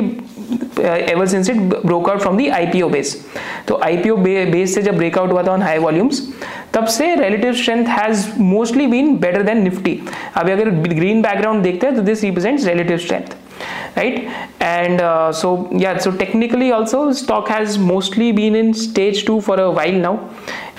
[1.11, 3.15] ever since it broke out from the IPO base
[3.67, 6.21] तो IPO base से जब ब्रेकआउट हुआ था ऑन हाई वॉल्यूम्स
[6.73, 9.99] तब से relative strength has mostly been better than Nifty
[10.35, 13.35] अभी अगर green background देखते हैं तो this represents relative strength
[13.97, 14.19] right?
[14.61, 19.59] And uh, so yeah so technically also stock has mostly been in stage 2 for
[19.59, 20.15] a while now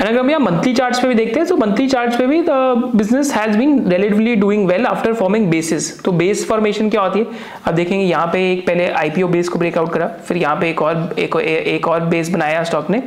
[0.00, 2.40] and अगर हम यहाँ monthly charts पे भी देखते हैं तो मंथली चार्ट्स पे भी
[2.42, 2.50] the
[2.94, 7.26] business has been relatively doing well after forming basis तो बेस फॉर्मेशन क्या होती है?
[7.66, 10.82] अब देखेंगे यहाँ पे एक पहले आईपीओ बेस को ब्रेकआउट करा फिर यहाँ पे एक
[10.82, 12.98] और एक, एक और बेस बनाया स्टॉक ने.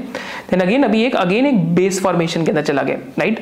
[0.51, 3.39] देन अगेन अभी एक अगेन एक बेस फॉर्मेशन के अंदर चला गया right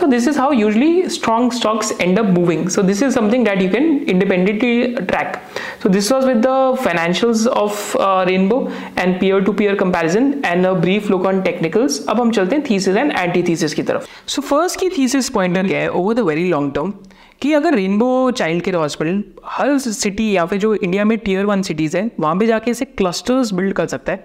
[0.00, 3.62] so this is how usually strong stocks end up moving so this is something that
[3.62, 5.36] you can independently track
[5.82, 6.46] so this was with
[6.82, 8.56] financials of uh, rainbow
[9.02, 11.98] and peer to peer comparison and a brief look on technicals.
[12.08, 12.62] अब हम चलते हैं
[12.92, 16.52] thesis and antithesis की तरफ़। So, first की thesis pointer क्या है over the very
[16.52, 16.92] long term
[17.40, 21.62] कि अगर रेनबो चाइल्ड केयर हॉस्पिटल हर सिटी या फिर जो इंडिया में टीयर वन
[21.62, 24.18] सिटीज़ हैं, वहाँ पे जाके इसे क्लस्टर्स बिल्ड कर सकता है।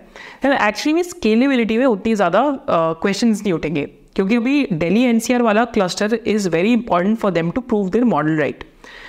[0.67, 6.19] एक्चुअली में स्केलेबिलिटी में उतनी ज़्यादा क्वेश्चन नहीं उठेंगे। क्योंकि अभी दिल्ली एनसीआर वाला cluster
[6.27, 8.63] is very important for them to prove their model right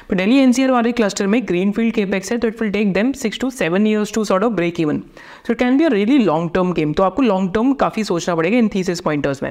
[0.09, 3.13] तो डेली एनसीआर वाले क्लस्टर में ग्रीन फ़ील्ड केपेक्स है तो it will take them
[3.13, 4.99] six to seven years to sort of break even
[5.47, 8.35] so it can be a really long term game तो आपको long term काफ़ी सोचना
[8.37, 9.51] पड़ेगा इन थीसिस पॉइंटर्स में।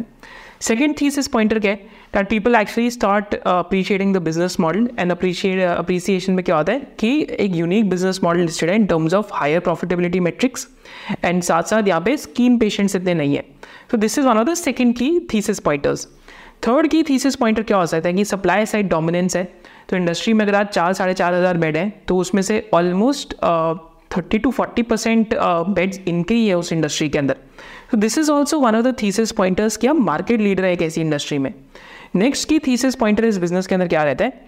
[0.61, 1.77] सेकेंड थीसिस पॉइंटर क्या है?
[2.13, 6.79] That people actually start appreciating the business model and appreciate appreciation में क्या होता है?
[6.99, 10.67] कि एक यूनिक बिज़नेस मॉडल लिस्टेड है in terms of higher profitability metrics
[11.25, 13.45] and साथ साथ यहाँ पे स्कीम पेशेंट्स इतने नहीं है।
[13.91, 16.07] तो this is one of the second की थीसिस पॉइंटर्स
[16.67, 19.43] थर्ड की थीसिस पॉइंटर क्या हो सकता है कि सप्लाई साइड डोमिनेंस है।
[19.89, 23.33] तो इंडस्ट्री में अगर आज चार, साढ़े चार हज़ार बेड हैं तो उसमें से almost
[24.15, 27.37] thirty to forty percent beds इनके ही है उस इंडस्ट्री के अंदर।
[27.91, 30.81] तो this is also one of the thesis pointers कि हम मार्केट लीडर है एक
[30.81, 31.53] ऐसी इंडस्ट्री में।
[32.15, 34.45] नेक्स्ट की थीसिस पॉइंटर इस बिज़नेस के अंदर क्या रहता है?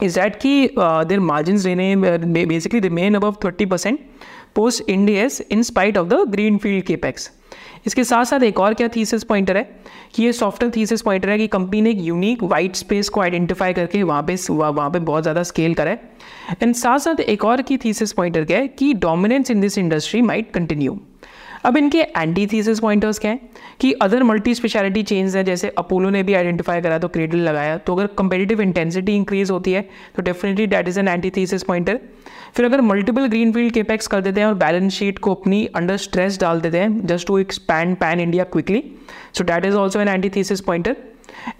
[0.00, 3.98] इज़ दैट कि देर मार्जिन रहने basically remain above thirty percent
[4.56, 7.30] post Indias in spite of the green field capex
[7.86, 9.62] इसके साथ साथ एक और क्या थीसिस पॉइंटर है
[10.14, 13.72] कि ये सॉफ्टवेयर थीसिस पॉइंटर है कि कंपनी ने एक यूनिक वाइट स्पेस को आइडेंटिफाई
[13.72, 16.10] करके वहाँ पे वहाँ पे बहुत ज़्यादा स्केल करा है।
[16.62, 20.22] एंड साथ साथ एक और की थीसिस पॉइंटर क्या है कि dominance in this industry
[20.22, 20.98] might continue
[21.64, 23.48] अब इनके एंटी थीसिस पॉइंटर्स क्या हैं
[23.80, 27.76] कि अदर मल्टी स्पेशलिटी चेंज हैं, जैसे अपोलो ने भी आइडेंटिफाई करा तो क्रेडल लगाया।
[27.76, 29.82] तो अगर कंपेटिटिव इंटेंसिटी इंक्रीज होती है
[30.16, 32.00] तो definitely that is an anti thesis pointer
[32.56, 35.96] फिर अगर मल्टीपल ग्रीन फ़ील्ड केपेक्स कर देते हैं और बैलेंस शीट को अपनी अंडर
[35.96, 38.82] स्ट्रेस डाल देते हैं just to expand pan India quickly
[39.32, 40.96] so that is also an anti thesis pointer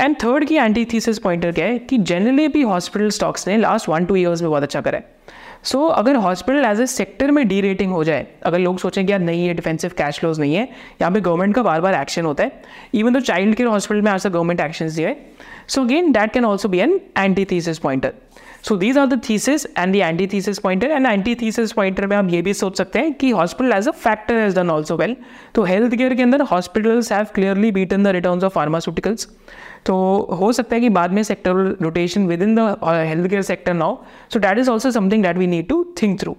[0.00, 3.88] and third की एंटी थीसिस पॉइंटर क्या है कि जनरली भी हॉस्पिटल स्टॉक्स ने लास्ट
[3.88, 5.18] वन टू ईयर्स में बहुत अच्छा करा है.
[5.64, 9.04] सो so, अगर हॉस्पिटल एज ए सेक्टर में डी रेटिंग हो जाए अगर लोग सोचें
[9.06, 10.62] कि यार नहीं है डिफेंसिव कैश फ्लोज नहीं है
[11.00, 12.62] यहाँ पे गवर्नमेंट का बार बार एक्शन होता है
[12.94, 15.16] इवन तो चाइल्ड केयर हॉस्पिटल में आज तक गवर्नमेंट एक्शन दिए
[15.68, 18.12] so again that can also be an anti thesis pointer
[18.62, 22.16] so these are the thesis and the anti thesis pointer and anti thesis pointer में
[22.16, 25.16] हम ये भी सोच सकते हैं कि hospital as a factor has done also well
[25.54, 29.28] तो health care के अंदर hospitals have clearly beat in the return of pharmaceuticals
[29.86, 29.96] तो
[30.40, 33.96] हो सकता है कि बाद में sector rotation within the health care sector now
[34.32, 36.36] so that is also something that we need to think through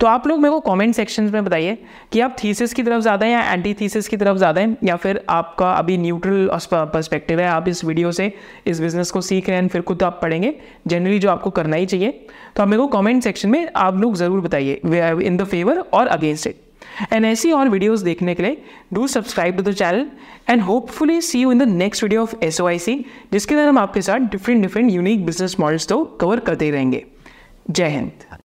[0.00, 1.76] तो आप लोग मेरे को कमेंट सेक्शन में बताइए
[2.12, 4.96] कि आप थीसिस की तरफ़ ज़्यादा हैं या एंटी थीसिस की तरफ़ ज़्यादा हैं, या
[4.96, 8.32] फिर आपका अभी न्यूट्रल पर्सपेक्टिव है, आप इस वीडियो से,
[8.66, 10.54] इस बिज़नेस को सीख रहे हैं, फिर खुद आप पढ़ेंगे।
[10.86, 12.10] जनरली जो आपको करना ही चाहिए।
[12.56, 14.80] तो आप मेरे को कॉमेंट सेक्शन में आप लोग ज़रूर बताइए
[15.22, 18.62] इन द फेवर और अगेंस्ट इट एंड ऐसी और वीडियोस देखने के लिए
[18.94, 20.06] do subscribe to the channel
[20.50, 23.68] and hopefully see you in the next video of S O I C जिसके अंदर
[23.68, 27.04] हम आपके साथ different different unique business models तो कवर करते रहेंगे।
[27.70, 28.39] जय हिंद।